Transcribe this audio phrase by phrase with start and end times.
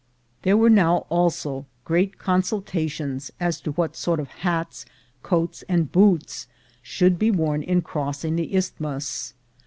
[0.41, 4.83] There were now also great consultations as to what sort of hats,
[5.21, 6.47] coats, and boots,
[6.81, 9.35] should be worn in cross ing the Isthmus.